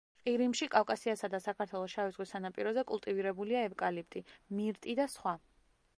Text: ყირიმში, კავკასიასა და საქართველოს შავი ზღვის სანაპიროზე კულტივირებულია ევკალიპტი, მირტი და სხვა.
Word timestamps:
ყირიმში, 0.19 0.67
კავკასიასა 0.75 1.29
და 1.33 1.39
საქართველოს 1.43 1.93
შავი 1.97 2.15
ზღვის 2.15 2.33
სანაპიროზე 2.37 2.85
კულტივირებულია 2.93 3.63
ევკალიპტი, 3.69 4.25
მირტი 4.59 5.01
და 5.03 5.11
სხვა. 5.19 5.37